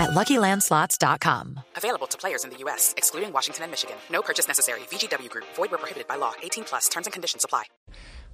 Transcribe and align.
at 0.00 0.10
LuckyLandSlots.com. 0.10 1.60
Available 1.76 2.08
to 2.08 2.18
players 2.18 2.44
in 2.44 2.50
the 2.50 2.58
U.S., 2.64 2.94
excluding 2.96 3.32
Washington 3.32 3.64
and 3.64 3.70
Michigan. 3.70 3.96
No 4.10 4.22
purchase 4.22 4.48
necessary. 4.48 4.80
VGW 4.90 5.28
Group. 5.28 5.46
Void 5.56 5.70
where 5.70 5.78
prohibited 5.78 6.08
by 6.08 6.16
law. 6.16 6.32
18 6.42 6.64
plus. 6.64 6.88
Terms 6.88 7.06
and 7.06 7.12
conditions 7.12 7.44
apply. 7.44 7.64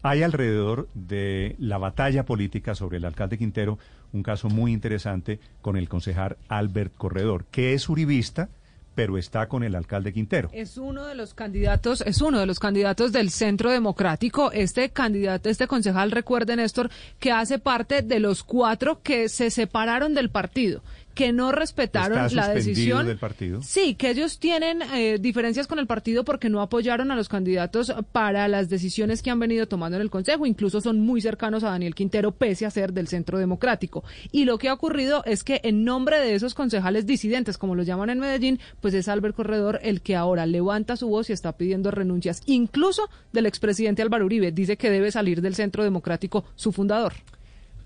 Hay 0.03 0.23
alrededor 0.23 0.89
de 0.95 1.57
la 1.59 1.79
batalla 1.79 2.25
política 2.25 2.75
sobre 2.75 2.99
el 2.99 3.05
alcalde 3.05 3.39
Quintero 3.39 3.79
un 4.13 4.23
caso 4.23 4.49
muy 4.49 4.73
interesante 4.73 5.41
con 5.63 5.77
el 5.77 5.89
concejal 5.89 6.37
Albert 6.49 6.95
Corredor, 6.97 7.45
que 7.51 7.75
es 7.75 7.89
uribista, 7.89 8.49
pero 8.95 9.19
está 9.19 9.49
con 9.49 9.63
el 9.63 9.75
alcalde 9.75 10.13
Quintero. 10.13 10.49
Es 10.53 10.79
uno 10.79 11.05
de 11.05 11.15
los 11.15 11.35
candidatos, 11.35 12.01
es 12.03 12.21
uno 12.23 12.39
de 12.39 12.47
los 12.47 12.59
candidatos 12.59 13.13
del 13.13 13.31
Centro 13.31 13.71
Democrático. 13.71 14.53
Este 14.53 14.91
candidato, 14.91 15.49
este 15.49 15.67
concejal, 15.67 16.11
recuerde 16.11 16.57
Néstor, 16.57 16.91
que 17.19 17.33
hace 17.33 17.59
parte 17.59 18.03
de 18.03 18.21
los 18.21 18.43
cuatro 18.43 19.03
que 19.03 19.29
se 19.29 19.51
separaron 19.51 20.15
del 20.15 20.31
partido 20.31 20.83
que 21.17 21.33
no 21.33 21.51
respetaron 21.51 22.27
¿Está 22.27 22.37
la 22.37 22.49
decisión. 22.55 23.07
del 23.07 23.17
partido? 23.17 23.63
Sí, 23.63 23.95
que 23.95 24.11
ellos 24.11 24.39
tienen 24.39 24.83
eh, 24.83 25.17
diferencias 25.19 25.67
con 25.67 25.79
el 25.79 25.87
partido 25.87 26.25
porque 26.25 26.51
no 26.51 26.61
apoyaron 26.61 27.11
a 27.11 27.17
los 27.17 27.31
candidatos 27.31 27.91
para 28.13 28.47
las 28.49 28.69
decisiones 28.69 29.23
que 29.23 29.31
han 29.31 29.41
venido 29.41 29.67
tomando 29.67 29.97
en 29.97 30.03
el 30.03 30.11
Consejo. 30.11 30.45
Incluso 30.45 30.83
son 30.83 31.01
muy 31.01 31.23
cercanos 31.23 31.65
a 31.65 31.71
Daniel 31.71 31.95
Quintero, 31.95 32.33
pese 32.33 32.67
a 32.67 32.71
ser 32.71 32.93
del 32.93 33.09
Centro 33.09 33.39
Democrático. 33.39 34.05
Y 34.31 34.45
lo 34.45 34.59
que 34.59 34.69
ha 34.69 34.75
ocurrido 34.75 35.25
es 35.25 35.43
que 35.43 35.63
en 35.65 35.85
nombre 35.85 36.21
de 36.21 36.35
esos 36.35 36.53
concejales 36.53 37.07
disidentes, 37.07 37.57
como 37.57 37.75
los 37.75 37.87
llaman 37.87 38.11
en 38.11 38.21
Medellín, 38.21 38.61
pues 38.83 38.93
es 38.93 39.09
Albert 39.09 39.35
Corredor 39.35 39.81
el 39.83 40.03
que 40.03 40.17
ahora 40.17 40.45
levanta 40.45 40.97
su 40.97 41.09
voz 41.09 41.31
y 41.31 41.33
está 41.33 41.57
pidiendo 41.57 41.91
renuncias, 41.91 42.43
incluso 42.45 43.09
del 43.33 43.47
expresidente 43.47 44.03
Álvaro 44.03 44.27
Uribe. 44.27 44.53
Dice 44.53 44.77
que 44.77 44.91
debe 44.91 45.11
salir 45.11 45.41
del 45.41 45.55
Centro 45.55 45.83
Democrático 45.83 46.45
su 46.57 46.73
fundador. 46.73 47.15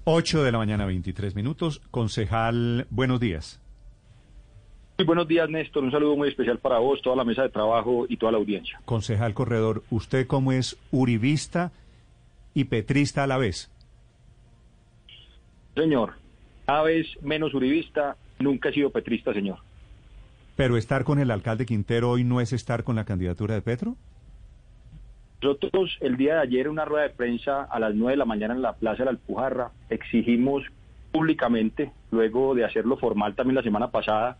8 0.04 0.42
de 0.42 0.52
la 0.52 0.58
mañana, 0.58 0.86
23 0.86 1.34
minutos. 1.34 1.80
Concejal, 1.90 2.86
buenos 2.90 3.20
días. 3.20 3.60
Muy 4.98 5.06
buenos 5.06 5.28
días, 5.28 5.48
Néstor. 5.48 5.84
Un 5.84 5.90
saludo 5.90 6.16
muy 6.16 6.28
especial 6.28 6.58
para 6.58 6.78
vos, 6.78 7.00
toda 7.02 7.16
la 7.16 7.24
mesa 7.24 7.42
de 7.42 7.48
trabajo 7.48 8.06
y 8.08 8.16
toda 8.16 8.32
la 8.32 8.38
audiencia. 8.38 8.80
Concejal 8.84 9.34
Corredor, 9.34 9.82
¿usted 9.90 10.26
cómo 10.26 10.52
es 10.52 10.76
uribista 10.90 11.72
y 12.54 12.64
petrista 12.64 13.24
a 13.24 13.26
la 13.26 13.38
vez? 13.38 13.70
Señor, 15.74 16.14
cada 16.66 16.82
vez 16.82 17.06
menos 17.22 17.54
uribista, 17.54 18.16
nunca 18.38 18.68
he 18.68 18.74
sido 18.74 18.90
petrista, 18.90 19.32
señor. 19.32 19.58
¿Pero 20.56 20.76
estar 20.76 21.04
con 21.04 21.18
el 21.18 21.30
alcalde 21.30 21.64
Quintero 21.64 22.10
hoy 22.10 22.24
no 22.24 22.40
es 22.40 22.52
estar 22.52 22.84
con 22.84 22.96
la 22.96 23.04
candidatura 23.04 23.54
de 23.54 23.62
Petro? 23.62 23.96
Nosotros 25.42 25.96
el 26.00 26.16
día 26.18 26.34
de 26.34 26.40
ayer 26.40 26.66
en 26.66 26.72
una 26.72 26.84
rueda 26.84 27.04
de 27.04 27.14
prensa 27.14 27.64
a 27.64 27.78
las 27.80 27.94
9 27.94 28.12
de 28.12 28.16
la 28.18 28.26
mañana 28.26 28.54
en 28.54 28.60
la 28.60 28.74
Plaza 28.74 28.98
de 28.98 29.04
la 29.06 29.10
Alpujarra 29.12 29.70
exigimos 29.88 30.64
públicamente, 31.12 31.92
luego 32.10 32.54
de 32.54 32.64
hacerlo 32.64 32.98
formal 32.98 33.34
también 33.34 33.56
la 33.56 33.62
semana 33.62 33.90
pasada, 33.90 34.36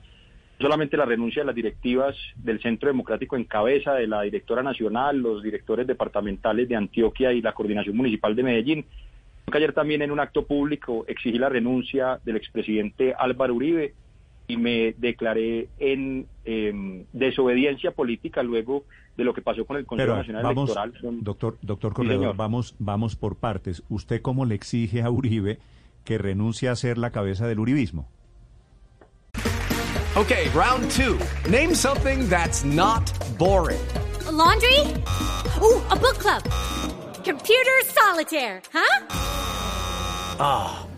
no 0.59 0.67
solamente 0.67 0.99
la 0.99 1.07
renuncia 1.07 1.41
de 1.41 1.47
las 1.47 1.55
directivas 1.55 2.15
del 2.37 2.61
Centro 2.61 2.89
Democrático 2.89 3.37
en 3.37 3.45
cabeza 3.45 3.95
de 3.95 4.07
la 4.07 4.21
directora 4.23 4.63
nacional, 4.63 5.17
los 5.17 5.43
directores 5.43 5.87
departamentales 5.87 6.69
de 6.69 6.77
Antioquia 6.77 7.33
y 7.33 7.41
la 7.41 7.55
Coordinación 7.55 7.97
Municipal 7.97 8.37
de 8.37 8.43
Medellín, 8.43 8.85
que 9.51 9.57
ayer 9.57 9.73
también 9.73 10.03
en 10.03 10.11
un 10.11 10.21
acto 10.21 10.45
público 10.45 11.07
exigí 11.09 11.39
la 11.39 11.49
renuncia 11.49 12.21
del 12.25 12.37
expresidente 12.37 13.15
Álvaro 13.19 13.55
Uribe 13.55 13.95
y 14.49 14.59
me 14.59 14.95
declaré 14.99 15.69
en 15.79 16.27
eh, 16.45 17.05
desobediencia 17.13 17.93
política 17.93 18.43
luego 18.43 18.85
de 19.17 19.25
lo 19.25 19.35
que 19.35 19.43
pasó 19.43 19.65
con 19.67 19.77
el 19.77 19.85
Consejo 19.87 20.07
Pero 20.07 20.17
Nacional 20.19 20.43
vamos, 20.43 20.71
Electoral. 20.71 20.95
Son- 21.01 21.23
doctor, 21.25 21.59
doctor 21.63 21.93
Corredor, 21.93 22.37
vamos, 22.37 22.75
vamos 22.79 23.17
por 23.17 23.37
partes. 23.37 23.83
¿Usted 23.89 24.23
cómo 24.23 24.45
le 24.47 24.55
exige 24.55 25.03
a 25.03 25.11
Uribe 25.11 25.59
que 26.05 26.17
renuncie 26.19 26.69
a 26.69 26.77
ser 26.77 26.97
la 26.99 27.11
cabeza 27.11 27.47
del 27.47 27.59
uribismo? 27.61 28.09
Okay, 30.17 30.49
round 30.55 30.91
two. 30.91 31.19
Name 31.49 31.75
something 31.75 32.29
that's 32.29 32.65
not 32.65 33.11
boring. 33.39 33.79
A 34.27 34.33
laundry? 34.33 34.81
Ooh, 35.63 35.81
a 35.91 35.97
book 35.97 36.19
club. 36.19 36.43
Computer 37.25 37.85
solitaire, 37.87 38.61
huh? 38.73 39.07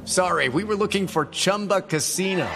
Sorry, 0.04 0.48
we 0.48 0.64
were 0.64 0.76
looking 0.76 1.06
for 1.06 1.26
Chumba 1.30 1.82
Casino. 1.82 2.46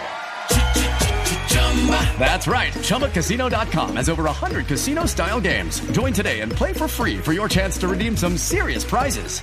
That's 2.19 2.47
right. 2.47 2.73
ChumbaCasino.com 2.73 3.95
has 3.95 4.09
over 4.09 4.23
100 4.23 4.67
casino 4.67 5.05
style 5.05 5.39
games. 5.39 5.79
Join 5.91 6.11
today 6.11 6.41
and 6.41 6.51
play 6.51 6.73
for 6.73 6.87
free 6.89 7.17
for 7.17 7.33
your 7.33 7.47
chance 7.47 7.77
to 7.77 7.87
redeem 7.87 8.17
some 8.17 8.35
serious 8.37 8.83
prizes. 8.83 9.41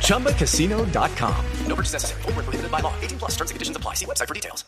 ChumbaCasino.com. 0.00 1.44
No 1.66 1.74
purchase 1.74 1.92
necessary. 1.92 2.22
Void 2.22 2.36
where 2.36 2.44
prohibited 2.44 2.70
by 2.70 2.80
law. 2.80 2.94
18 3.02 3.18
plus 3.18 3.32
terms 3.32 3.50
and 3.50 3.56
conditions 3.56 3.76
apply. 3.76 3.94
See 3.94 4.06
website 4.06 4.28
for 4.28 4.34
details. 4.34 4.64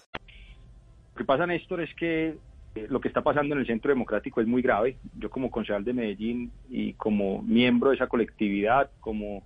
Lo 1.15 1.19
que 1.19 1.25
pasa, 1.25 1.47
Néstor, 1.47 1.81
es 1.81 1.95
que 1.95 2.37
eh, 2.75 2.87
lo 2.91 3.01
que 3.01 3.09
está 3.09 3.23
pasando 3.23 3.55
en 3.55 3.61
el 3.63 3.67
Centro 3.67 3.89
Democrático 3.89 4.43
es 4.43 4.47
muy 4.47 4.61
grave. 4.61 4.99
Yo 5.19 5.31
como 5.31 5.51
concejal 5.51 5.83
de 5.83 5.95
Medellín 5.95 6.53
y 6.69 6.93
como 6.93 7.41
miembro 7.41 7.89
de 7.91 7.97
esa 7.97 8.07
colectividad, 8.07 8.91
como 9.01 9.43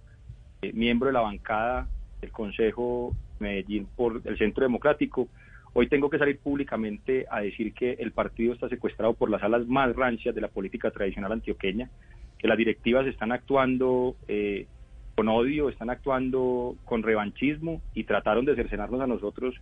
eh, 0.63 0.73
miembro 0.73 1.07
de 1.07 1.13
la 1.13 1.21
bancada 1.21 1.87
del 2.21 2.33
Consejo 2.33 3.15
Medellín 3.39 3.87
por 3.95 4.21
el 4.25 4.37
Centro 4.37 4.65
Democrático, 4.65 5.29
hoy 5.73 5.89
tengo 5.89 6.11
que 6.11 6.19
salir 6.19 6.39
públicamente 6.39 7.27
a 7.31 7.41
decir 7.41 7.73
que 7.73 7.93
el 7.99 8.13
partido 8.13 8.53
está 8.53 8.69
secuestrado 8.69 9.15
por 9.15 9.31
las 9.31 9.43
alas 9.43 9.67
más 9.67 9.95
rancias 9.95 10.35
de 10.35 10.41
la 10.41 10.49
política 10.49 10.91
tradicional 10.91 11.33
antioqueña, 11.33 11.91
que 12.39 12.49
las 12.49 12.59
directivas 12.59 13.07
están 13.07 13.33
actuando 13.33 14.17
eh, 14.29 14.67
con 15.15 15.29
odio, 15.29 15.69
están 15.69 15.91
actuando 15.91 16.77
con 16.85 17.03
revanchismo 17.03 17.83
y 17.95 18.05
trataron 18.05 18.45
de 18.45 18.57
cercenarnos 18.57 19.01
a 19.01 19.07
nosotros 19.07 19.55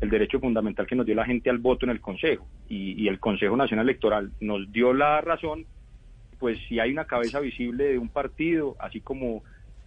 el 0.00 0.10
derecho 0.10 0.38
fundamental 0.38 0.86
que 0.86 0.94
nos 0.94 1.06
dio 1.06 1.14
la 1.14 1.24
gente 1.24 1.48
al 1.48 1.58
voto 1.58 1.86
en 1.86 1.90
el 1.90 2.00
Consejo. 2.00 2.46
Y, 2.68 3.02
y 3.02 3.08
el 3.08 3.18
Consejo 3.18 3.56
Nacional 3.56 3.88
Electoral 3.88 4.30
nos 4.40 4.70
dio 4.70 4.92
la 4.92 5.20
razón, 5.22 5.64
pues 6.38 6.58
si 6.68 6.78
hay 6.78 6.90
una 6.90 7.06
cabeza 7.06 7.40
visible 7.40 7.84
de 7.84 7.98
un 7.98 8.10
partido, 8.10 8.76
así 8.78 9.00
como 9.00 9.42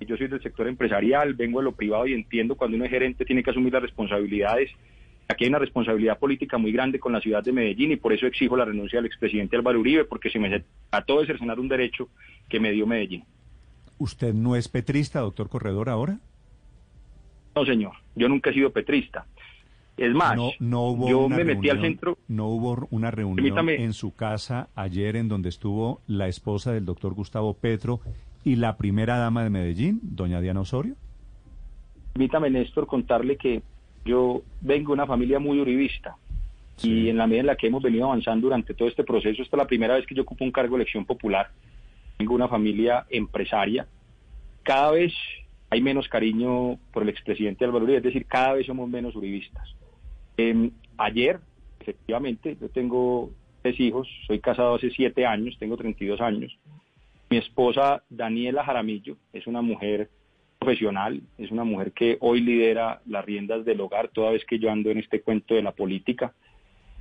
yo 0.06 0.18
soy 0.18 0.28
del 0.28 0.42
sector 0.42 0.68
empresarial, 0.68 1.34
vengo 1.34 1.60
de 1.60 1.66
lo 1.66 1.74
privado 1.74 2.08
y 2.08 2.14
entiendo 2.14 2.56
cuando 2.56 2.76
uno 2.76 2.86
es 2.86 2.92
gerente 2.92 3.26
tiene 3.26 3.44
que 3.44 3.52
asumir 3.52 3.74
las 3.74 3.82
responsabilidades. 3.82 4.72
Aquí 5.32 5.44
hay 5.44 5.50
una 5.52 5.60
responsabilidad 5.60 6.18
política 6.18 6.58
muy 6.58 6.72
grande 6.72 7.00
con 7.00 7.14
la 7.14 7.22
ciudad 7.22 7.44
de 7.44 7.52
Medellín 7.52 7.92
y 7.92 7.98
por 7.98 8.12
eso 8.14 8.26
exijo 8.26 8.58
la 8.58 8.66
renuncia 8.66 8.98
del 8.98 9.06
expresidente 9.06 9.56
Álvaro 9.56 9.80
Uribe, 9.80 10.04
porque 10.06 10.32
se 10.32 10.40
me 10.40 10.64
trató 10.90 11.20
de 11.20 11.28
cercenar 11.28 11.60
un 11.60 11.68
derecho 11.68 12.10
que 12.50 12.60
me 12.60 12.72
dio 12.72 12.88
Medellín. 12.88 13.24
¿Usted 14.00 14.34
no 14.34 14.56
es 14.56 14.68
petrista, 14.68 15.20
doctor 15.20 15.48
Corredor, 15.48 15.88
ahora? 15.90 16.18
No, 17.56 17.64
señor, 17.64 17.92
yo 18.16 18.28
nunca 18.28 18.50
he 18.50 18.54
sido 18.54 18.72
petrista. 18.72 19.28
Es 19.98 20.12
más, 20.16 20.36
no, 20.36 20.50
no 20.60 20.82
hubo 20.88 21.10
yo 21.10 21.20
una 21.20 21.38
me 21.38 21.44
metí 21.44 21.70
al 21.70 21.76
reunión- 21.78 21.92
centro, 21.94 22.18
No 22.28 22.48
hubo 22.48 22.88
una 22.90 23.12
reunión 23.12 23.36
Permítame. 23.36 23.84
en 23.84 23.94
su 23.94 24.16
casa 24.16 24.70
ayer 24.74 25.16
en 25.16 25.28
donde 25.28 25.50
estuvo 25.50 26.02
la 26.08 26.28
esposa 26.28 26.72
del 26.74 26.86
doctor 26.86 27.14
Gustavo 27.14 27.54
Petro 27.54 28.00
y 28.44 28.56
la 28.56 28.78
primera 28.78 29.18
dama 29.20 29.44
de 29.44 29.52
Medellín, 29.52 30.00
doña 30.02 30.42
Diana 30.42 30.62
Osorio. 30.62 30.96
permítame, 32.14 32.50
Néstor, 32.50 32.88
contarle 32.88 33.38
que 33.38 33.62
yo 34.06 34.42
vengo 34.62 34.90
de 34.90 34.94
una 34.94 35.08
familia 35.08 35.40
muy 35.40 35.60
uribista 35.60 36.16
y 36.82 37.10
en 37.10 37.18
la 37.18 37.28
medida 37.28 37.42
en 37.42 37.48
la 37.48 37.56
que 37.56 37.68
hemos 37.68 37.84
venido 37.84 38.06
avanzando 38.06 38.48
durante 38.48 38.74
todo 38.74 38.88
este 38.88 39.04
proceso, 39.04 39.42
esta 39.42 39.58
es 39.58 39.62
la 39.62 39.68
primera 39.68 39.96
vez 39.96 40.06
que 40.06 40.16
yo 40.16 40.22
ocupo 40.22 40.46
un 40.46 40.52
cargo 40.52 40.76
de 40.76 40.84
elección 40.84 41.06
popular. 41.06 41.50
Vengo 42.18 42.34
de 42.34 42.36
una 42.36 42.48
familia 42.48 43.06
empresaria. 43.10 43.86
Cada 44.64 44.92
vez 44.92 45.14
hay 45.70 45.82
menos 45.82 46.08
cariño 46.08 46.78
por 46.92 47.04
el 47.04 47.10
expresidente 47.10 47.66
Álvaro 47.66 47.84
Uribe, 47.84 47.98
es 47.98 48.04
decir, 48.04 48.26
cada 48.26 48.54
vez 48.54 48.66
somos 48.66 48.90
menos 48.90 49.16
uribistas. 49.16 49.76
Eh, 50.38 50.72
ayer, 50.98 51.40
efectivamente, 51.80 52.58
yo 52.60 52.70
tengo 52.70 53.30
tres 53.62 53.80
hijos, 53.80 54.08
soy 54.26 54.40
casado 54.40 54.76
hace 54.76 54.90
siete 54.90 55.26
años, 55.26 55.58
tengo 55.60 55.76
32 55.76 56.22
años. 56.22 56.58
Mi 57.30 57.38
esposa 57.38 58.04
Daniela 58.10 58.64
Jaramillo 58.64 59.18
es 59.34 59.46
una 59.48 59.62
mujer 59.62 60.10
profesional, 60.60 61.22
es 61.38 61.52
una 61.52 61.64
mujer 61.64 61.94
que 61.94 62.18
hoy 62.20 62.42
lidera 62.42 63.02
las 63.08 63.26
riendas 63.26 63.64
del 63.64 63.80
hogar 63.80 64.10
toda 64.10 64.32
vez 64.32 64.44
que 64.46 64.60
yo 64.60 64.70
ando 64.70 64.92
en 64.92 65.00
este 65.00 65.22
cuento 65.22 65.56
de 65.56 65.64
la 65.64 65.72
política. 65.72 66.34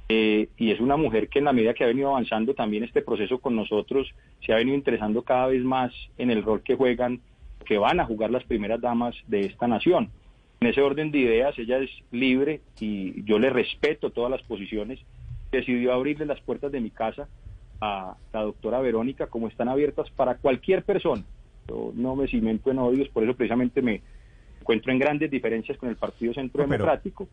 Eh, 0.08 0.48
y 0.56 0.70
es 0.70 0.80
una 0.80 0.96
mujer 0.96 1.28
que 1.28 1.40
en 1.40 1.44
la 1.44 1.52
medida 1.52 1.74
que 1.74 1.84
ha 1.84 1.88
venido 1.88 2.08
avanzando 2.08 2.54
también 2.54 2.84
este 2.84 3.02
proceso 3.02 3.40
con 3.40 3.56
nosotros, 3.56 4.08
se 4.46 4.52
ha 4.52 4.56
venido 4.56 4.76
interesando 4.76 5.22
cada 5.22 5.48
vez 5.48 5.62
más 5.62 5.92
en 6.16 6.30
el 6.30 6.42
rol 6.42 6.62
que 6.62 6.76
juegan, 6.76 7.20
que 7.66 7.76
van 7.76 8.00
a 8.00 8.06
jugar 8.06 8.30
las 8.30 8.44
primeras 8.44 8.80
damas 8.80 9.14
de 9.26 9.40
esta 9.40 9.66
nación. 9.66 10.10
En 10.60 10.68
ese 10.68 10.80
orden 10.80 11.10
de 11.10 11.18
ideas, 11.18 11.58
ella 11.58 11.78
es 11.78 11.90
libre 12.10 12.60
y 12.80 13.22
yo 13.24 13.38
le 13.38 13.50
respeto 13.50 14.10
todas 14.10 14.30
las 14.30 14.42
posiciones. 14.42 15.00
Decidió 15.50 15.92
abrirle 15.92 16.26
las 16.26 16.40
puertas 16.40 16.72
de 16.72 16.80
mi 16.80 16.90
casa 16.90 17.28
a 17.80 18.16
la 18.32 18.42
doctora 18.42 18.80
Verónica, 18.80 19.26
como 19.26 19.48
están 19.48 19.68
abiertas 19.68 20.10
para 20.10 20.36
cualquier 20.36 20.84
persona. 20.84 21.24
Yo 21.68 21.92
no 21.94 22.16
me 22.16 22.26
cimento 22.26 22.70
en 22.70 22.78
odios, 22.78 23.08
por 23.10 23.22
eso 23.24 23.34
precisamente 23.36 23.82
me 23.82 24.02
encuentro 24.60 24.92
en 24.92 24.98
grandes 24.98 25.30
diferencias 25.30 25.76
con 25.78 25.88
el 25.88 25.96
Partido 25.96 26.32
Centro 26.34 26.62
No, 26.62 26.68
pero- 26.68 26.84
Democrático 26.84 27.28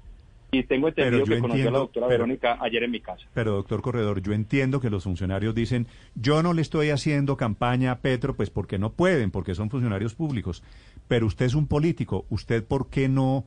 y 0.52 0.64
tengo 0.64 0.88
entendido 0.88 1.26
que 1.26 1.40
conoció 1.40 1.46
a 1.46 1.48
la 1.50 1.56
entiendo- 1.56 1.80
doctora 1.80 2.08
pero- 2.08 2.20
Verónica 2.24 2.58
ayer 2.62 2.84
en 2.84 2.92
mi 2.92 3.00
casa. 3.02 3.28
Pero, 3.34 3.52
doctor 3.54 3.82
Corredor, 3.82 4.22
yo 4.22 4.32
entiendo 4.34 4.80
que 4.80 4.90
los 4.90 5.04
funcionarios 5.04 5.54
dicen, 5.56 5.88
yo 6.16 6.44
no 6.44 6.54
le 6.54 6.62
estoy 6.62 6.92
haciendo 6.92 7.36
campaña 7.36 7.92
a 7.92 8.00
Petro, 8.00 8.36
pues 8.36 8.50
porque 8.52 8.78
no 8.78 8.92
pueden, 8.94 9.32
porque 9.32 9.56
son 9.56 9.70
funcionarios 9.70 10.16
públicos. 10.16 10.64
Pero 11.08 11.26
usted 11.26 11.46
es 11.48 11.56
un 11.56 11.68
político, 11.68 12.26
¿usted 12.30 12.64
por 12.64 12.90
qué 12.90 13.10
no 13.10 13.44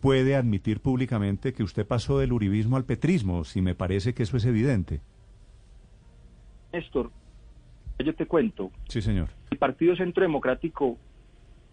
puede 0.00 0.36
admitir 0.36 0.80
públicamente 0.80 1.52
que 1.52 1.62
usted 1.64 1.86
pasó 1.86 2.18
del 2.18 2.32
uribismo 2.32 2.76
al 2.76 2.84
petrismo, 2.84 3.44
si 3.44 3.60
me 3.60 3.74
parece 3.74 4.14
que 4.14 4.22
eso 4.22 4.36
es 4.36 4.44
evidente? 4.46 5.00
Néstor, 6.72 7.10
yo 7.98 8.14
te 8.14 8.26
cuento, 8.26 8.70
Sí, 8.88 9.02
señor. 9.02 9.28
El 9.58 9.72
Partido 9.72 9.96
Centro 9.96 10.22
Democrático 10.22 10.96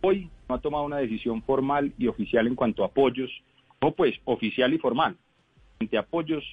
hoy 0.01 0.31
no 0.49 0.55
ha 0.55 0.59
tomado 0.59 0.85
una 0.85 0.97
decisión 0.97 1.43
formal 1.43 1.93
y 1.99 2.07
oficial 2.07 2.47
en 2.47 2.55
cuanto 2.55 2.81
a 2.81 2.87
apoyos, 2.87 3.29
no 3.79 3.91
pues 3.91 4.15
oficial 4.25 4.73
y 4.73 4.79
formal, 4.79 5.15
frente 5.77 5.95
a 5.95 5.99
apoyos 5.99 6.43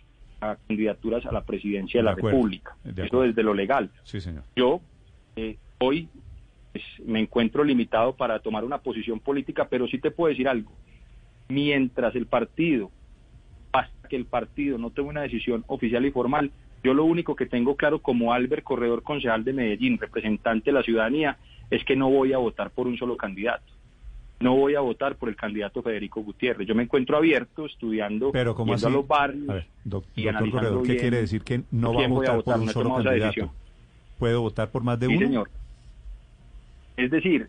a 0.43 0.56
candidaturas 0.69 1.25
a 1.25 1.32
la 1.32 1.43
presidencia 1.43 2.00
de, 2.00 2.02
De 2.02 2.05
la 2.05 2.11
acuerdo, 2.12 2.37
República. 2.37 2.76
de 2.84 3.06
Eso 3.06 3.23
desde 3.23 3.43
lo 3.43 3.55
legal. 3.55 3.90
Sí, 4.02 4.20
señor. 4.20 4.44
Yo 4.55 4.82
eh, 5.37 5.56
hoy 5.79 6.06
pues, 6.73 6.84
me 7.06 7.20
encuentro 7.20 7.64
limitado 7.64 8.14
para 8.14 8.38
tomar 8.40 8.62
una 8.64 8.82
posición 8.82 9.19
política, 9.19 9.69
pero 9.70 9.87
sí 9.88 9.99
te 9.99 10.11
puedo 10.11 10.29
decir 10.29 10.49
algo. 10.49 10.70
Mientras 11.49 12.14
el 12.14 12.26
partido, 12.26 12.90
hasta 13.73 14.06
que 14.06 14.17
el 14.17 14.26
partido 14.26 14.76
no 14.76 14.90
tome 14.90 15.08
una 15.08 15.23
decisión 15.23 15.64
oficial 15.67 16.05
y 16.05 16.11
formal, 16.11 16.52
yo 16.84 16.94
lo 16.94 17.05
único 17.05 17.37
que 17.37 17.46
tengo 17.46 17.76
claro 17.76 18.00
como 18.00 18.32
Albert 18.32 18.64
Corredor, 18.64 19.02
concejal 19.02 19.44
de 19.44 19.52
Medellín, 19.52 19.99
representante 19.99 20.70
de 20.70 20.75
la 20.75 20.82
ciudadanía, 20.82 21.38
es 21.70 21.84
que 21.84 21.96
no 21.96 22.11
voy 22.11 22.32
a 22.32 22.38
votar 22.38 22.70
por 22.70 22.87
un 22.87 22.96
solo 22.99 23.17
candidato. 23.17 23.64
No 24.40 24.56
voy 24.56 24.75
a 24.75 24.81
votar 24.81 25.14
por 25.17 25.29
el 25.29 25.37
candidato 25.37 25.82
Federico 25.82 26.20
Gutiérrez. 26.20 26.67
Yo 26.67 26.75
me 26.75 26.82
encuentro 26.82 27.17
abierto, 27.17 27.64
estudiando, 27.67 28.32
Pero, 28.32 28.56
a 28.58 28.90
los 28.90 29.06
barrios. 29.06 29.49
A 29.49 29.55
ver, 29.55 29.67
doc- 29.84 30.05
y 30.17 30.25
doctor 30.25 30.50
Corredor, 30.50 30.82
¿qué 30.82 30.88
bien 30.88 31.00
quiere 31.00 31.17
decir 31.19 31.43
que 31.44 31.62
no 31.70 31.94
va 31.94 32.05
a 32.05 32.08
votar 32.08 32.43
por 32.43 32.58
un 32.58 32.67
No 32.67 32.73
solo 32.73 32.94
candidato? 32.96 33.52
¿Puede 34.19 34.34
votar 34.34 34.70
por 34.70 34.82
más 34.82 34.99
de 34.99 35.06
Sí, 35.06 35.14
uno? 35.17 35.26
señor. 35.26 35.50
Es 36.96 37.11
decir, 37.11 37.49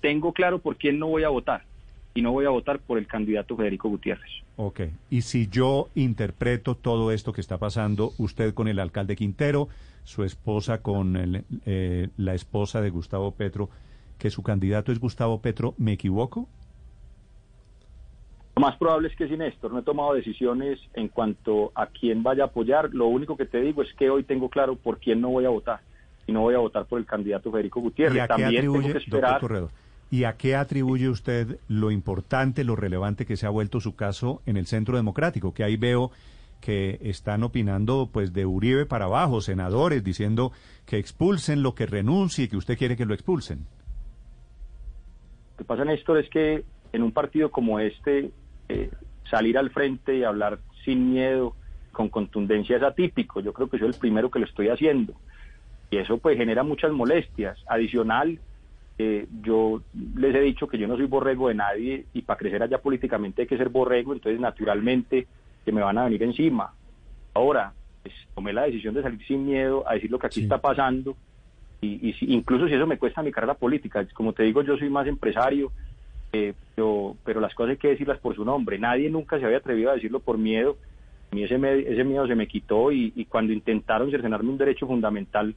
tengo 0.00 0.32
claro 0.32 0.58
por 0.58 0.76
quién 0.76 0.98
no 0.98 1.08
voy 1.08 1.22
a 1.22 1.28
votar 1.28 1.64
y 2.14 2.22
no 2.22 2.32
voy 2.32 2.44
a 2.44 2.50
votar 2.50 2.78
por 2.80 2.98
el 2.98 3.06
candidato 3.06 3.56
Federico 3.56 3.88
Gutiérrez. 3.88 4.30
Ok. 4.56 4.80
Y 5.10 5.22
si 5.22 5.48
yo 5.48 5.88
interpreto 5.94 6.74
todo 6.74 7.10
esto 7.10 7.32
que 7.32 7.40
está 7.40 7.58
pasando, 7.58 8.12
usted 8.18 8.54
con 8.54 8.68
el 8.68 8.78
alcalde 8.78 9.16
Quintero, 9.16 9.68
su 10.04 10.24
esposa 10.24 10.82
con 10.82 11.16
el, 11.16 11.44
eh, 11.64 12.08
la 12.16 12.34
esposa 12.34 12.80
de 12.80 12.90
Gustavo 12.90 13.32
Petro, 13.32 13.70
que 14.18 14.30
su 14.30 14.42
candidato 14.42 14.92
es 14.92 15.00
Gustavo 15.00 15.40
Petro, 15.40 15.74
¿me 15.78 15.92
equivoco? 15.92 16.48
Lo 18.54 18.60
más 18.60 18.76
probable 18.76 19.08
es 19.08 19.16
que 19.16 19.26
sí, 19.26 19.36
Néstor. 19.36 19.72
No 19.72 19.78
he 19.78 19.82
tomado 19.82 20.12
decisiones 20.12 20.78
en 20.94 21.08
cuanto 21.08 21.72
a 21.74 21.86
quién 21.86 22.22
vaya 22.22 22.44
a 22.44 22.46
apoyar. 22.48 22.90
Lo 22.92 23.06
único 23.06 23.36
que 23.36 23.46
te 23.46 23.60
digo 23.60 23.82
es 23.82 23.92
que 23.94 24.10
hoy 24.10 24.24
tengo 24.24 24.50
claro 24.50 24.76
por 24.76 24.98
quién 24.98 25.20
no 25.22 25.30
voy 25.30 25.46
a 25.46 25.48
votar. 25.48 25.80
Y 26.26 26.32
no 26.32 26.42
voy 26.42 26.54
a 26.54 26.58
votar 26.58 26.84
por 26.84 26.98
el 27.00 27.06
candidato 27.06 27.50
Federico 27.50 27.80
¿Y 27.80 27.82
Gutiérrez. 27.84 28.20
a 28.20 28.24
qué 28.24 28.42
También 28.42 28.62
tengo 28.62 28.76
atribuye, 28.76 28.92
que 28.92 28.98
doctor 28.98 29.18
esperar. 29.18 29.40
Corredor, 29.40 29.70
¿y 30.12 30.24
a 30.24 30.36
qué 30.36 30.56
atribuye 30.56 31.08
usted 31.08 31.58
lo 31.68 31.90
importante, 31.90 32.64
lo 32.64 32.76
relevante 32.76 33.24
que 33.24 33.38
se 33.38 33.46
ha 33.46 33.48
vuelto 33.48 33.80
su 33.80 33.96
caso 33.96 34.42
en 34.44 34.58
el 34.58 34.66
Centro 34.66 34.94
Democrático? 34.94 35.54
Que 35.54 35.64
ahí 35.64 35.78
veo 35.78 36.10
que 36.60 36.98
están 37.00 37.42
opinando 37.42 38.10
pues 38.12 38.34
de 38.34 38.44
Uribe 38.44 38.84
para 38.84 39.06
abajo, 39.06 39.40
senadores, 39.40 40.04
diciendo 40.04 40.52
que 40.84 40.98
expulsen 40.98 41.62
lo 41.62 41.74
que 41.74 41.86
renuncie 41.86 42.50
que 42.50 42.58
usted 42.58 42.76
quiere 42.76 42.94
que 42.94 43.06
lo 43.06 43.14
expulsen. 43.14 43.60
Lo 45.52 45.56
que 45.56 45.64
pasa, 45.64 45.86
Néstor, 45.86 46.18
es 46.18 46.28
que 46.28 46.62
en 46.92 47.02
un 47.02 47.12
partido 47.12 47.50
como 47.50 47.80
este, 47.80 48.32
eh, 48.68 48.90
salir 49.30 49.56
al 49.56 49.70
frente 49.70 50.18
y 50.18 50.24
hablar 50.24 50.58
sin 50.84 51.10
miedo, 51.10 51.56
con 51.90 52.10
contundencia, 52.10 52.76
es 52.76 52.82
atípico. 52.82 53.40
Yo 53.40 53.54
creo 53.54 53.70
que 53.70 53.78
soy 53.78 53.88
el 53.88 53.94
primero 53.94 54.30
que 54.30 54.40
lo 54.40 54.44
estoy 54.44 54.68
haciendo. 54.68 55.14
Y 55.90 55.96
eso 55.96 56.18
pues 56.18 56.36
genera 56.36 56.64
muchas 56.64 56.92
molestias. 56.92 57.58
Adicional, 57.66 58.38
eh, 58.98 59.26
yo 59.42 59.82
les 60.16 60.34
he 60.34 60.40
dicho 60.40 60.66
que 60.68 60.78
yo 60.78 60.86
no 60.86 60.96
soy 60.96 61.06
borrego 61.06 61.48
de 61.48 61.54
nadie 61.54 62.06
y 62.12 62.22
para 62.22 62.38
crecer 62.38 62.62
allá 62.62 62.78
políticamente 62.78 63.42
hay 63.42 63.48
que 63.48 63.56
ser 63.58 63.68
borrego, 63.68 64.12
entonces 64.12 64.40
naturalmente 64.40 65.26
que 65.64 65.72
me 65.72 65.82
van 65.82 65.98
a 65.98 66.04
venir 66.04 66.22
encima. 66.22 66.72
Ahora, 67.34 67.74
pues, 68.02 68.14
tomé 68.34 68.52
la 68.52 68.64
decisión 68.64 68.94
de 68.94 69.02
salir 69.02 69.24
sin 69.26 69.46
miedo 69.46 69.88
a 69.88 69.94
decir 69.94 70.10
lo 70.10 70.18
que 70.18 70.26
aquí 70.26 70.40
está 70.42 70.58
pasando 70.60 71.16
y, 71.80 72.08
y 72.10 72.12
si- 72.14 72.32
incluso 72.32 72.68
si 72.68 72.74
eso 72.74 72.86
me 72.86 72.98
cuesta 72.98 73.22
mi 73.22 73.32
carrera 73.32 73.54
política. 73.54 74.06
Como 74.14 74.32
te 74.32 74.42
digo, 74.44 74.62
yo 74.62 74.76
soy 74.76 74.90
más 74.90 75.06
empresario, 75.06 75.72
eh, 76.32 76.54
pero, 76.74 77.16
pero 77.24 77.40
las 77.40 77.54
cosas 77.54 77.70
hay 77.72 77.76
que 77.78 77.88
decirlas 77.88 78.18
por 78.20 78.34
su 78.34 78.44
nombre. 78.44 78.78
Nadie 78.78 79.10
nunca 79.10 79.38
se 79.38 79.44
había 79.44 79.58
atrevido 79.58 79.90
a 79.90 79.94
decirlo 79.94 80.20
por 80.20 80.38
miedo. 80.38 80.78
A 81.30 81.34
mí 81.34 81.42
ese, 81.44 81.58
me- 81.58 81.80
ese 81.80 82.04
miedo 82.04 82.26
se 82.26 82.34
me 82.34 82.46
quitó 82.46 82.92
y, 82.92 83.12
y 83.16 83.24
cuando 83.24 83.52
intentaron 83.52 84.10
cercenarme 84.10 84.50
un 84.50 84.58
derecho 84.58 84.86
fundamental, 84.86 85.54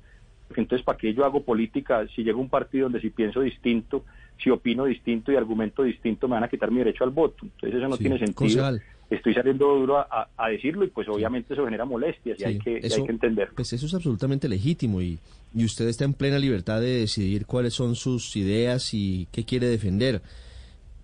entonces 0.55 0.83
¿para 0.85 0.97
qué 0.97 1.13
yo 1.13 1.25
hago 1.25 1.43
política? 1.43 2.05
Si 2.15 2.23
llego 2.23 2.39
a 2.39 2.43
un 2.43 2.49
partido 2.49 2.83
donde 2.85 3.01
si 3.01 3.09
pienso 3.09 3.41
distinto, 3.41 4.05
si 4.41 4.49
opino 4.49 4.85
distinto 4.85 5.31
y 5.31 5.35
argumento 5.35 5.83
distinto, 5.83 6.27
me 6.27 6.35
van 6.35 6.43
a 6.43 6.49
quitar 6.49 6.69
mi 6.71 6.79
derecho 6.79 7.03
al 7.03 7.09
voto. 7.11 7.37
Entonces 7.43 7.75
eso 7.79 7.87
no 7.87 7.95
Sí, 7.97 8.03
tiene 8.03 8.17
sentido. 8.19 8.35
concejal. 8.35 8.81
Estoy 9.09 9.33
saliendo 9.35 9.67
duro 9.75 9.99
a, 9.99 10.29
a- 10.35 10.49
decirlo 10.49 10.83
y 10.83 10.87
pues 10.89 11.07
obviamente 11.07 11.53
eso 11.53 11.63
genera 11.65 11.85
molestias 11.85 12.39
y 12.39 12.43
hay 12.43 12.57
que, 12.57 12.79
y 12.81 12.85
eso- 12.85 12.95
hay 12.95 13.03
que 13.05 13.11
entenderlo. 13.11 13.53
Pues 13.55 13.71
eso 13.73 13.85
es 13.85 13.93
absolutamente 13.93 14.49
legítimo 14.49 14.99
y, 15.01 15.19
y 15.53 15.63
usted 15.63 15.87
está 15.87 16.05
en 16.05 16.13
plena 16.13 16.39
libertad 16.39 16.81
de 16.81 17.01
decidir 17.01 17.45
cuáles 17.45 17.73
son 17.75 17.95
sus 17.95 18.35
ideas 18.35 18.93
y 18.93 19.27
qué 19.31 19.45
quiere 19.45 19.67
defender. 19.67 20.21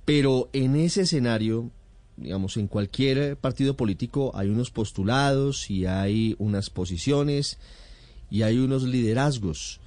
Pero 0.05 0.49
en 0.53 0.75
ese 0.75 1.01
escenario, 1.01 1.69
digamos, 2.17 2.57
en 2.57 2.67
cualquier 2.67 3.37
partido 3.37 3.75
político 3.75 4.31
hay 4.35 4.49
unos 4.49 4.71
postulados 4.71 5.69
y 5.69 5.85
hay 5.85 6.35
unas 6.39 6.69
posiciones 6.69 7.59
y 8.31 8.41
hay 8.43 8.57
unos 8.57 8.83
liderazgos. 8.83 9.79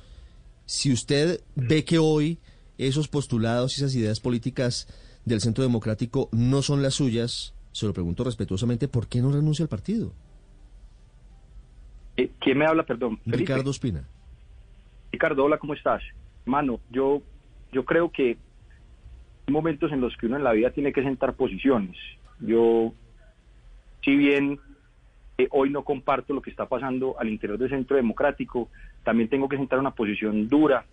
Si 0.67 0.93
usted 0.93 1.41
ve 1.57 1.85
que 1.85 1.99
hoy 1.99 2.39
esos 2.79 3.09
postulados 3.09 3.77
y 3.77 3.81
esas 3.81 3.95
ideas 3.97 4.21
políticas 4.21 4.87
del 5.25 5.41
Centro 5.41 5.65
Democrático 5.65 6.29
no 6.31 6.63
son 6.63 6.83
las 6.83 6.95
suyas, 6.95 7.55
se 7.73 7.87
lo 7.87 7.93
pregunto 7.93 8.23
respetuosamente, 8.23 8.87
¿por 8.87 9.09
qué 9.09 9.21
no 9.21 9.33
renuncia 9.33 9.65
al 9.65 9.69
partido? 9.69 10.13
Eh, 12.17 12.31
¿Quién 12.39 12.59
me 12.59 12.67
habla, 12.67 12.85
perdón? 12.85 13.19
Felipe. 13.19 13.39
Ricardo 13.39 13.71
Espina. 13.71 14.05
Ricardo, 15.11 15.45
hola, 15.45 15.59
¿cómo 15.59 15.75
estás? 15.75 16.03
Mano, 16.45 16.81
yo, 16.91 17.23
yo 17.73 17.85
creo 17.85 18.13
que 18.13 18.37
hay 19.47 19.53
momentos 19.53 19.91
en 19.91 20.01
los 20.01 20.17
que 20.17 20.27
uno 20.27 20.37
en 20.37 20.45
la 20.45 20.53
vida 20.53 20.71
tiene 20.71 20.93
que 20.93 21.03
sentar 21.03 21.35
posiciones. 21.35 21.97
Yo, 22.41 22.93
si 24.05 24.17
bien 24.17 24.61
eh, 25.39 25.49
hoy 25.51 25.71
no 25.71 25.83
comparto 25.83 26.33
lo 26.33 26.43
que 26.43 26.51
está 26.51 26.67
pasando 26.67 27.17
al 27.19 27.29
interior 27.29 27.59
del 27.59 27.71
Centro 27.71 27.97
Democrático, 27.97 28.69
también 29.03 29.29
tengo 29.29 29.49
que 29.49 29.57
sentar 29.57 29.79
una 29.79 29.91
posición 29.91 30.49
dura. 30.49 30.85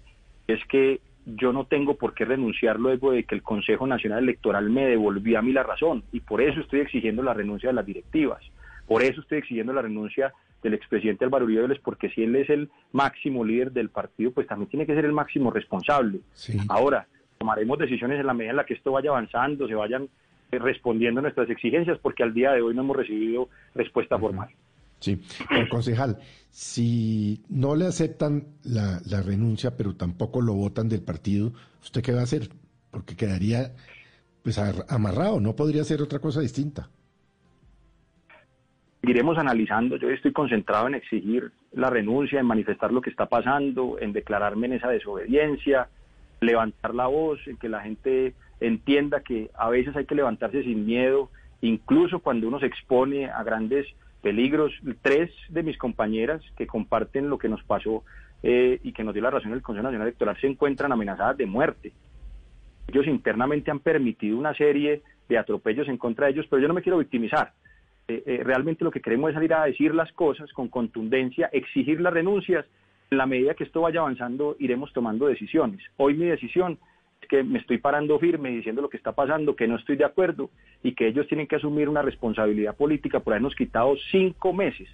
Es 0.48 0.60
que 0.66 1.00
yo 1.26 1.54
no 1.54 1.66
tengo 1.66 1.96
por 1.96 2.14
qué 2.14 2.26
renunciar 2.26 2.80
luego 2.80 3.12
de 3.12 3.24
que 3.24 3.36
el 3.36 3.44
Consejo 3.44 3.86
Nacional 3.86 4.24
Electoral 4.24 4.70
me 4.70 4.88
devolvió 4.88 5.38
a 5.38 5.42
mí 5.42 5.54
la 5.54 5.64
razón 5.64 6.04
y 6.12 6.20
por 6.22 6.42
eso 6.42 6.60
estoy 6.60 6.80
exigiendo 6.80 7.22
la 7.22 7.34
renuncia 7.34 7.70
de 7.70 7.76
las 7.76 7.86
directivas. 7.86 8.42
Por 8.88 9.04
eso 9.04 9.22
estoy 9.22 9.38
exigiendo 9.38 9.74
la 9.74 9.84
renuncia 9.84 10.34
del 10.64 10.74
expresidente 10.74 11.26
Álvaro 11.26 11.46
Uribe 11.46 11.62
Vélez, 11.62 11.80
porque 11.84 12.10
si 12.10 12.24
él 12.24 12.36
es 12.36 12.50
el 12.50 12.70
máximo 12.92 13.44
líder 13.44 13.72
del 13.72 13.90
partido, 13.90 14.32
pues 14.32 14.48
también 14.48 14.70
tiene 14.70 14.86
que 14.86 14.96
ser 14.96 15.06
el 15.06 15.14
máximo 15.14 15.52
responsable. 15.52 16.20
Ahora, 16.68 17.08
tomaremos 17.38 17.80
decisiones 17.80 18.20
en 18.20 18.28
la 18.28 18.34
medida 18.34 18.52
en 18.52 18.58
la 18.58 18.66
que 18.66 18.74
esto 18.74 18.92
vaya 18.92 19.10
avanzando, 19.10 19.68
se 19.68 19.76
vayan 19.76 20.10
respondiendo 20.60 21.20
a 21.20 21.24
nuestras 21.24 21.50
exigencias, 21.50 21.98
porque 22.00 22.24
al 22.24 22.34
día 22.34 22.52
de 22.52 22.62
hoy 22.62 22.76
no 22.76 22.82
hemos 22.82 22.98
recibido 22.98 23.50
respuesta 23.76 24.18
formal. 24.18 24.50
Sí, 25.00 25.20
pero 25.50 25.68
concejal, 25.70 26.18
si 26.52 27.42
no 27.50 27.76
le 27.76 27.86
aceptan 27.86 28.44
la, 28.64 29.00
la 29.10 29.22
renuncia, 29.22 29.76
pero 29.76 29.96
tampoco 29.96 30.42
lo 30.42 30.54
votan 30.54 30.90
del 30.90 31.02
partido, 31.02 31.54
¿usted 31.82 32.02
qué 32.04 32.12
va 32.12 32.20
a 32.20 32.24
hacer? 32.24 32.50
Porque 32.92 33.16
quedaría 33.16 33.72
pues 34.44 34.60
ar- 34.60 34.86
amarrado, 34.90 35.40
no 35.40 35.56
podría 35.56 35.84
ser 35.84 36.02
otra 36.02 36.20
cosa 36.20 36.42
distinta. 36.42 36.90
Iremos 39.04 39.40
analizando, 39.40 39.98
yo 39.98 40.12
estoy 40.12 40.32
concentrado 40.32 40.88
en 40.88 40.94
exigir 40.94 41.52
la 41.72 41.90
renuncia, 41.90 42.40
en 42.40 42.46
manifestar 42.46 42.92
lo 42.94 43.02
que 43.02 43.10
está 43.10 43.26
pasando, 43.26 43.98
en 44.00 44.14
declararme 44.14 44.68
en 44.68 44.74
esa 44.74 44.90
desobediencia, 44.90 45.90
levantar 46.42 46.94
la 46.94 47.08
voz, 47.08 47.40
en 47.48 47.58
que 47.58 47.70
la 47.70 47.82
gente 47.82 48.36
entienda 48.62 49.22
que 49.22 49.50
a 49.56 49.70
veces 49.70 49.96
hay 49.96 50.06
que 50.06 50.16
levantarse 50.16 50.64
sin 50.64 50.86
miedo, 50.86 51.30
incluso 51.62 52.20
cuando 52.20 52.48
uno 52.48 52.60
se 52.60 52.68
expone 52.68 53.30
a 53.30 53.44
grandes 53.44 53.88
peligros. 54.22 54.72
Tres 55.02 55.32
de 55.50 55.64
mis 55.64 55.78
compañeras 55.78 56.42
que 56.56 56.68
comparten 56.68 57.30
lo 57.30 57.38
que 57.38 57.50
nos 57.50 57.64
pasó 57.64 58.04
eh, 58.44 58.80
y 58.84 58.94
que 58.94 59.04
nos 59.04 59.14
dio 59.14 59.24
la 59.24 59.32
razón 59.32 59.52
el 59.52 59.62
Consejo 59.62 59.84
Nacional 59.84 60.08
Electoral 60.08 60.38
se 60.40 60.48
encuentran 60.48 60.92
amenazadas 60.92 61.38
de 61.38 61.46
muerte. 61.46 61.92
Ellos 62.88 63.08
internamente 63.08 63.72
han 63.72 63.80
permitido 63.80 64.38
una 64.38 64.54
serie 64.54 65.02
de 65.28 65.38
atropellos 65.38 65.88
en 65.88 65.98
contra 65.98 66.26
de 66.26 66.34
ellos, 66.34 66.46
pero 66.50 66.62
yo 66.62 66.68
no 66.68 66.74
me 66.74 66.82
quiero 66.82 66.98
victimizar. 66.98 67.54
eh, 68.08 68.24
eh, 68.26 68.42
realmente 68.44 68.84
lo 68.84 68.92
que 68.92 69.00
queremos 69.00 69.30
es 69.30 69.36
salir 69.36 69.54
a 69.54 69.66
decir 69.66 69.96
las 69.96 70.12
cosas 70.12 70.52
con 70.54 70.68
contundencia, 70.68 71.50
exigir 71.54 72.02
las 72.02 72.14
renuncias. 72.14 72.66
En 73.10 73.18
la 73.18 73.26
medida 73.26 73.54
que 73.54 73.64
esto 73.64 73.82
vaya 73.82 74.00
avanzando, 74.02 74.56
iremos 74.60 74.92
tomando 74.94 75.28
decisiones. 75.28 75.82
Hoy 75.98 76.14
mi 76.14 76.26
decisión 76.26 76.78
que 77.30 77.44
me 77.44 77.60
estoy 77.60 77.78
parando 77.78 78.20
firme 78.20 78.50
diciendo 78.50 78.82
lo 78.82 78.90
que 78.90 78.98
está 78.98 79.14
pasando, 79.14 79.56
que 79.56 79.68
no 79.68 79.78
estoy 79.78 79.96
de 79.96 80.06
acuerdo 80.06 80.50
y 80.84 80.94
que 80.94 81.08
ellos 81.08 81.28
tienen 81.28 81.48
que 81.48 81.56
asumir 81.56 81.90
una 81.90 82.02
responsabilidad 82.02 82.76
política 82.76 83.20
por 83.20 83.34
habernos 83.34 83.56
quitado 83.56 83.96
cinco 84.12 84.54
meses 84.54 84.90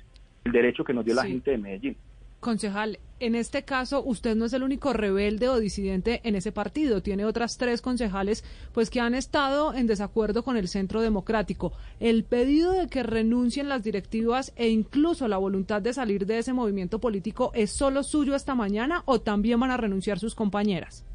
el 0.46 0.52
derecho 0.52 0.84
que 0.84 0.94
nos 0.94 1.06
dio 1.06 1.14
la 1.14 1.26
gente 1.26 1.52
de 1.52 1.58
Medellín. 1.58 1.98
Concejal, 2.40 3.00
en 3.20 3.34
este 3.34 3.64
caso 3.64 4.04
usted 4.04 4.36
no 4.36 4.46
es 4.46 4.54
el 4.54 4.62
único 4.62 4.94
rebelde 4.94 5.50
o 5.50 5.60
disidente 5.60 6.22
en 6.24 6.36
ese 6.36 6.52
partido. 6.52 7.02
Tiene 7.02 7.26
otras 7.26 7.58
tres 7.58 7.82
concejales 7.82 8.44
pues 8.74 8.92
que 8.92 9.00
han 9.00 9.16
estado 9.16 9.74
en 9.74 9.88
desacuerdo 9.88 10.44
con 10.44 10.56
el 10.56 10.68
Centro 10.68 11.02
Democrático. 11.02 11.74
El 12.00 12.24
pedido 12.24 12.74
de 12.74 12.88
que 12.88 13.02
renuncien 13.02 13.70
las 13.70 13.84
directivas 13.84 14.54
e 14.56 14.70
incluso 14.70 15.28
la 15.28 15.38
voluntad 15.38 15.82
de 15.82 15.94
salir 15.94 16.28
de 16.28 16.38
ese 16.38 16.54
movimiento 16.54 17.00
político 17.00 17.52
es 17.56 17.72
solo 17.72 18.04
suyo 18.04 18.36
esta 18.36 18.54
mañana 18.54 19.02
o 19.06 19.20
también 19.20 19.60
van 19.60 19.72
a 19.72 19.78
renunciar 19.78 20.20
sus 20.20 20.36
compañeras. 20.36 21.07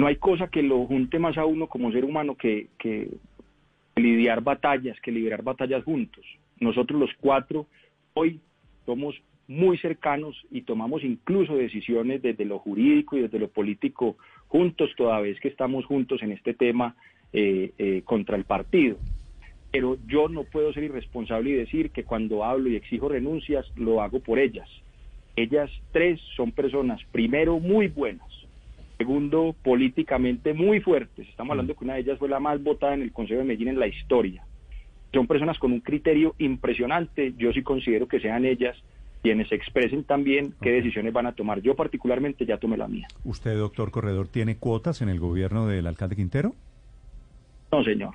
No 0.00 0.06
hay 0.06 0.16
cosa 0.16 0.48
que 0.48 0.62
lo 0.62 0.86
junte 0.86 1.18
más 1.18 1.36
a 1.36 1.44
uno 1.44 1.66
como 1.66 1.92
ser 1.92 2.06
humano 2.06 2.34
que, 2.34 2.68
lidiar 3.96 4.40
batallas, 4.40 4.98
que 5.02 5.12
liberar 5.12 5.42
batallas 5.42 5.84
juntos. 5.84 6.24
Nosotros 6.58 6.98
los 6.98 7.10
cuatro 7.20 7.66
hoy 8.14 8.40
somos 8.86 9.14
muy 9.46 9.76
cercanos 9.76 10.34
y 10.50 10.62
tomamos 10.62 11.04
incluso 11.04 11.54
decisiones 11.54 12.22
desde 12.22 12.46
lo 12.46 12.60
jurídico 12.60 13.18
y 13.18 13.20
desde 13.20 13.38
lo 13.38 13.48
político 13.48 14.16
juntos, 14.48 14.88
toda 14.96 15.20
vez 15.20 15.38
que 15.38 15.48
estamos 15.48 15.84
juntos 15.84 16.22
en 16.22 16.32
este 16.32 16.54
tema 16.54 16.96
eh, 17.34 17.72
eh, 17.76 18.00
contra 18.06 18.38
el 18.38 18.44
partido. 18.44 18.96
Pero 19.70 19.98
yo 20.06 20.30
no 20.30 20.44
puedo 20.44 20.72
ser 20.72 20.84
irresponsable 20.84 21.50
y 21.50 21.54
decir 21.54 21.90
que 21.90 22.04
cuando 22.04 22.42
hablo 22.42 22.70
y 22.70 22.76
exijo 22.76 23.10
renuncias 23.10 23.70
lo 23.76 24.00
hago 24.00 24.20
por 24.20 24.38
ellas. 24.38 24.68
Ellas 25.36 25.70
tres 25.92 26.18
son 26.36 26.52
personas, 26.52 27.02
primero, 27.12 27.60
muy 27.60 27.88
buenas, 27.88 28.39
segundo, 29.00 29.56
políticamente 29.62 30.52
muy 30.52 30.80
fuertes. 30.80 31.26
Estamos 31.26 31.52
hablando 31.52 31.74
que 31.74 31.84
una 31.84 31.94
de 31.94 32.00
ellas 32.00 32.18
fue 32.18 32.28
la 32.28 32.38
más 32.38 32.62
votada 32.62 32.92
en 32.92 33.00
el 33.00 33.12
Consejo 33.12 33.38
de 33.38 33.46
Medellín 33.46 33.68
en 33.68 33.80
la 33.80 33.86
historia. 33.86 34.44
Son 35.14 35.26
personas 35.26 35.58
con 35.58 35.72
un 35.72 35.80
criterio 35.80 36.34
impresionante. 36.36 37.32
Yo 37.38 37.50
sí 37.54 37.62
considero 37.62 38.06
que 38.06 38.20
sean 38.20 38.44
ellas 38.44 38.76
quienes 39.22 39.50
expresen 39.52 40.04
también 40.04 40.54
qué 40.60 40.70
decisiones 40.70 41.14
van 41.14 41.24
a 41.24 41.32
tomar. 41.32 41.62
Yo 41.62 41.74
particularmente 41.74 42.44
ya 42.44 42.58
tomé 42.58 42.76
la 42.76 42.88
mía. 42.88 43.08
¿Usted, 43.24 43.56
doctor 43.56 43.90
Corredor, 43.90 44.28
tiene 44.28 44.56
cuotas 44.56 45.00
en 45.00 45.08
el 45.08 45.18
gobierno 45.18 45.66
del 45.66 45.86
alcalde 45.86 46.16
Quintero? 46.16 46.54
No, 47.72 47.82
señor. 47.82 48.14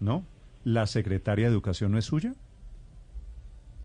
¿No? 0.00 0.24
¿La 0.64 0.86
secretaria 0.86 1.46
de 1.46 1.52
Educación 1.52 1.92
no 1.92 1.98
es 1.98 2.06
suya? 2.06 2.32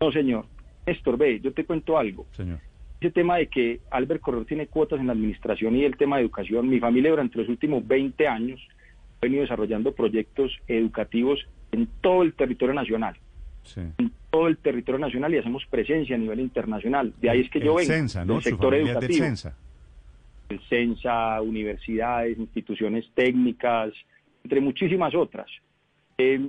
No, 0.00 0.10
señor. 0.12 0.46
Néstor, 0.86 1.18
ve, 1.18 1.40
yo 1.40 1.52
te 1.52 1.66
cuento 1.66 1.98
algo. 1.98 2.26
Señor. 2.32 2.60
Ese 3.00 3.12
tema 3.12 3.36
de 3.36 3.46
que 3.46 3.80
Albert 3.90 4.20
Corredor 4.20 4.46
tiene 4.46 4.66
cuotas 4.66 4.98
en 4.98 5.06
la 5.06 5.12
administración 5.12 5.76
y 5.76 5.84
el 5.84 5.96
tema 5.96 6.16
de 6.16 6.22
educación, 6.22 6.68
mi 6.68 6.80
familia 6.80 7.10
durante 7.10 7.38
los 7.38 7.48
últimos 7.48 7.86
20 7.86 8.26
años 8.26 8.60
ha 9.18 9.20
venido 9.22 9.42
desarrollando 9.42 9.92
proyectos 9.92 10.52
educativos 10.66 11.46
en 11.70 11.88
todo 12.00 12.22
el 12.22 12.34
territorio 12.34 12.74
nacional. 12.74 13.16
Sí. 13.62 13.82
En 13.98 14.10
todo 14.30 14.48
el 14.48 14.56
territorio 14.56 14.98
nacional 14.98 15.32
y 15.34 15.38
hacemos 15.38 15.64
presencia 15.66 16.16
a 16.16 16.18
nivel 16.18 16.40
internacional. 16.40 17.12
De 17.20 17.30
ahí 17.30 17.40
es 17.40 17.50
que 17.50 17.60
yo 17.60 17.74
vengo, 17.74 17.92
Censa, 17.92 18.24
¿no? 18.24 18.34
del 18.34 18.42
sector 18.42 18.74
es 18.74 18.80
del 18.80 18.90
educativo. 18.90 19.24
Censa. 19.24 19.56
el 20.48 20.60
CENSA, 20.68 21.40
universidades, 21.42 22.38
instituciones 22.38 23.08
técnicas, 23.14 23.92
entre 24.42 24.60
muchísimas 24.60 25.14
otras. 25.14 25.46
Eh, 26.16 26.48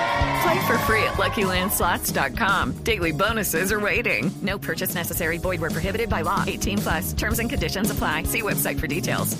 Play 0.41 0.59
for 0.67 0.77
free 0.79 1.03
at 1.03 1.17
LuckyLandSlots.com. 1.17 2.83
Daily 2.83 3.11
bonuses 3.11 3.71
are 3.71 3.79
waiting. 3.79 4.31
No 4.41 4.57
purchase 4.57 4.95
necessary. 4.95 5.37
Void 5.37 5.61
where 5.61 5.69
prohibited 5.69 6.09
by 6.09 6.21
law. 6.21 6.43
18 6.47 6.77
plus. 6.79 7.13
Terms 7.13 7.39
and 7.39 7.49
conditions 7.49 7.91
apply. 7.91 8.23
See 8.23 8.41
website 8.41 8.79
for 8.79 8.87
details. 8.87 9.37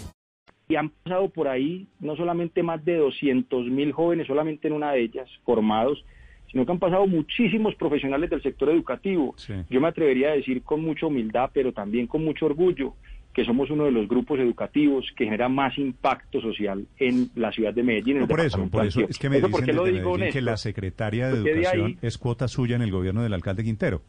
y 0.72 0.76
han 0.78 0.90
pasado 0.90 1.28
por 1.28 1.50
ahí 1.50 1.86
no 2.00 2.16
solamente 2.16 2.64
más 2.64 2.84
de 2.86 2.96
200 2.96 3.66
mil 3.68 3.92
jóvenes, 3.92 4.26
solamente 4.26 4.70
en 4.70 4.74
una 4.74 4.94
de 4.94 5.02
ellas, 5.02 5.30
formados, 5.44 6.02
sino 6.50 6.66
que 6.66 6.72
han 6.72 6.80
pasado 6.80 7.06
muchísimos 7.08 7.76
profesionales 7.76 8.30
del 8.30 8.42
sector 8.42 8.70
educativo. 8.70 9.34
Sí. 9.36 9.54
Yo 9.70 9.82
me 9.82 9.90
atrevería 9.90 10.30
a 10.30 10.36
decir 10.36 10.64
con 10.64 10.82
mucha 10.82 11.08
humildad, 11.08 11.50
pero 11.54 11.74
también 11.74 12.08
con 12.08 12.24
mucho 12.24 12.46
orgullo, 12.46 12.94
que 13.34 13.46
somos 13.46 13.70
uno 13.70 13.86
de 13.86 13.92
los 13.92 14.08
grupos 14.10 14.40
educativos 14.40 15.06
que 15.16 15.24
genera 15.26 15.48
más 15.48 15.78
impacto 15.78 16.42
social 16.42 16.86
en 16.98 17.30
la 17.36 17.52
ciudad 17.52 17.74
de 17.74 17.82
Medellín. 17.84 18.20
No, 18.20 18.28
por 18.28 18.42
eso, 18.42 18.68
por 18.68 18.86
eso 18.86 19.02
es 19.08 19.18
que 19.18 19.30
me 19.30 19.38
Antioquia. 19.38 19.52
¿por 19.52 19.62
dicen 19.62 19.66
qué 19.66 19.74
lo 19.74 19.84
desde 19.86 19.98
digo, 20.00 20.12
Medellín 20.14 20.34
que 20.34 20.42
la 20.42 20.58
secretaria 20.58 21.30
de 21.30 21.38
Educación 21.52 21.86
ahí- 21.86 21.98
es 22.02 22.18
cuota 22.18 22.48
suya 22.50 22.76
en 22.76 22.82
el 22.82 22.92
gobierno 22.92 23.24
del 23.24 23.34
alcalde 23.34 23.64
Quintero. 23.64 24.02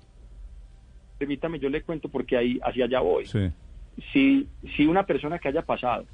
Permítame, 1.19 1.59
yo 1.61 1.69
le 1.69 1.83
cuento 1.83 2.09
porque 2.09 2.37
ahí 2.37 2.59
hacia 2.65 2.85
allá 2.87 3.01
voy. 3.01 3.27
Sí. 3.27 3.51
si, 4.13 4.49
si 4.77 4.87
una 4.87 5.05
persona 5.05 5.39
que 5.39 5.49
haya 5.49 5.63
pasado 5.63 6.05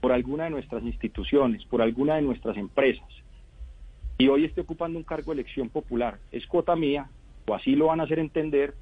por 0.00 0.12
alguna 0.12 0.44
de 0.44 0.50
nuestras 0.50 0.82
instituciones, 0.84 1.64
por 1.66 1.82
alguna 1.82 2.14
de 2.16 2.22
nuestras 2.22 2.56
empresas, 2.56 3.04
y 4.18 4.28
hoy 4.28 4.44
esté 4.44 4.62
ocupando 4.62 4.96
un 4.98 5.04
cargo 5.04 5.34
de 5.34 5.40
elección 5.40 5.68
popular, 5.68 6.18
es 6.32 6.46
cuota 6.46 6.74
mía, 6.76 7.10
o 7.46 7.54
así 7.54 7.74
lo 7.76 7.86
van 7.86 8.00
a 8.00 8.04
hacer 8.04 8.18
entender, 8.18 8.74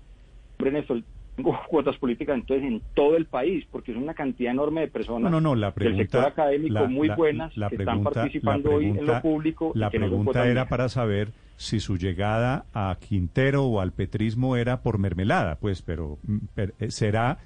Néstor, 0.73 1.03
cuotas 1.69 1.97
políticas 1.97 2.37
entonces 2.37 2.67
en 2.67 2.81
todo 2.95 3.17
el 3.17 3.27
país, 3.27 3.65
porque 3.71 3.93
es 3.93 3.97
una 3.99 4.15
cantidad 4.15 4.53
enorme 4.53 4.83
de 4.83 4.89
personas 4.89 5.31
No, 5.31 5.41
no, 5.41 5.51
no, 5.51 5.55
la 5.57 5.71
del 5.73 5.97
sector 5.97 6.21
pregunta... 6.23 6.29
académico 6.43 6.75
la- 6.75 6.87
muy 6.89 7.09
buenas 7.11 7.57
la 7.57 7.69
que 7.71 7.77
pregunta- 7.77 8.01
están 8.11 8.13
participando 8.23 8.71
hoy 8.73 8.85
en 8.87 8.93
pregunta- 8.93 9.15
lo 9.17 9.23
público. 9.23 9.73
La 9.75 9.91
pregunta 9.91 10.47
era 10.49 10.69
para 10.69 10.89
saber 10.89 11.33
si 11.57 11.81
su 11.81 11.97
llegada 11.97 12.67
a 12.75 12.97
Quintero 13.01 13.65
o 13.65 13.81
al 13.81 13.93
petrismo 13.93 14.57
era 14.57 14.83
por 14.83 14.99
mermelada, 14.99 15.57
pues, 15.57 15.83
pero 15.83 16.19
mm, 16.25 16.37
per- 16.55 16.75
eh, 16.81 16.91
será 16.91 17.39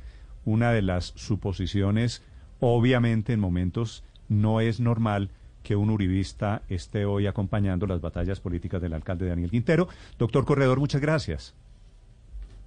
una 0.44 0.72
de 0.72 0.82
las 0.82 1.12
suposiciones, 1.16 2.22
obviamente 2.60 3.32
en 3.32 3.40
momentos 3.40 4.04
no 4.28 4.60
es 4.60 4.80
normal 4.80 5.30
que 5.62 5.76
un 5.76 5.90
uribista 5.90 6.62
esté 6.68 7.04
hoy 7.04 7.26
acompañando 7.26 7.86
las 7.86 8.00
batallas 8.00 8.40
políticas 8.40 8.80
del 8.80 8.94
alcalde 8.94 9.28
Daniel 9.28 9.50
Quintero. 9.50 9.88
Doctor 10.18 10.44
Corredor, 10.46 10.78
muchas 10.78 11.00
gracias. 11.00 11.54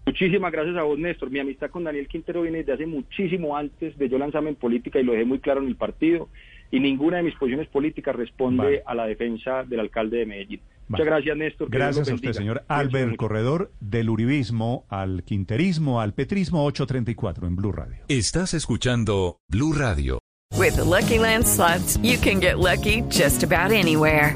Muchísimas 0.05 0.51
gracias 0.51 0.75
a 0.77 0.83
vos, 0.83 0.97
Néstor. 0.97 1.29
Mi 1.29 1.39
amistad 1.39 1.69
con 1.69 1.83
Daniel 1.83 2.07
Quintero 2.07 2.41
viene 2.41 2.59
desde 2.59 2.73
hace 2.73 2.85
muchísimo 2.85 3.55
antes 3.55 3.97
de 3.97 4.09
yo 4.09 4.17
lanzarme 4.17 4.49
en 4.49 4.55
política 4.55 4.99
y 4.99 5.03
lo 5.03 5.13
dejé 5.13 5.25
muy 5.25 5.39
claro 5.39 5.61
en 5.61 5.67
el 5.67 5.75
partido. 5.75 6.29
Y 6.71 6.79
ninguna 6.79 7.17
de 7.17 7.23
mis 7.23 7.35
posiciones 7.35 7.67
políticas 7.67 8.15
responde 8.15 8.63
Vale. 8.63 8.83
a 8.85 8.95
la 8.95 9.05
defensa 9.05 9.63
del 9.63 9.81
alcalde 9.81 10.19
de 10.19 10.25
Medellín. 10.25 10.59
Vale. 10.59 10.79
Muchas 10.87 11.05
gracias, 11.05 11.37
Néstor. 11.37 11.69
Gracias 11.69 12.09
a 12.09 12.13
usted, 12.15 12.33
señor 12.33 12.63
Albert. 12.67 13.15
Corredor, 13.17 13.71
del 13.79 14.09
uribismo 14.09 14.85
al 14.89 15.23
quinterismo, 15.23 16.01
al 16.01 16.13
petrismo 16.13 16.65
834 16.65 17.47
en 17.47 17.55
Blue 17.55 17.71
Radio. 17.71 18.03
Estás 18.07 18.53
escuchando 18.53 19.37
Blue 19.49 19.73
Radio. 19.73 20.19
With 20.57 20.75
the 20.75 20.83
Lucky 20.83 21.17
Land 21.17 21.45
slots, 21.45 21.97
you 22.01 22.17
can 22.17 22.39
get 22.41 22.57
lucky 22.57 23.03
just 23.09 23.43
about 23.43 23.71
anywhere. 23.71 24.35